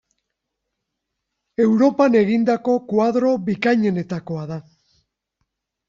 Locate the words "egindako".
2.23-2.77